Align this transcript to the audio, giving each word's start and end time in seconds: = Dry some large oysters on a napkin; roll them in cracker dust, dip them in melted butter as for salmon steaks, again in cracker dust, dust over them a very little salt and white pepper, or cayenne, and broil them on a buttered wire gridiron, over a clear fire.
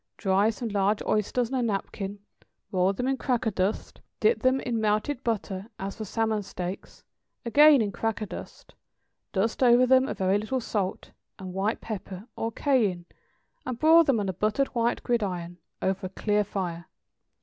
= 0.13 0.17
Dry 0.17 0.49
some 0.49 0.69
large 0.69 1.03
oysters 1.03 1.53
on 1.53 1.59
a 1.59 1.61
napkin; 1.61 2.17
roll 2.71 2.91
them 2.91 3.07
in 3.07 3.17
cracker 3.17 3.51
dust, 3.51 4.01
dip 4.19 4.41
them 4.41 4.59
in 4.59 4.81
melted 4.81 5.23
butter 5.23 5.67
as 5.77 5.95
for 5.97 6.05
salmon 6.05 6.41
steaks, 6.41 7.03
again 7.45 7.83
in 7.83 7.91
cracker 7.91 8.25
dust, 8.25 8.73
dust 9.31 9.61
over 9.61 9.85
them 9.85 10.07
a 10.07 10.15
very 10.15 10.39
little 10.39 10.59
salt 10.59 11.11
and 11.37 11.53
white 11.53 11.81
pepper, 11.81 12.25
or 12.35 12.51
cayenne, 12.51 13.05
and 13.63 13.77
broil 13.77 14.03
them 14.03 14.19
on 14.19 14.27
a 14.27 14.33
buttered 14.33 14.73
wire 14.73 14.95
gridiron, 15.03 15.59
over 15.83 16.07
a 16.07 16.09
clear 16.09 16.43
fire. 16.43 16.87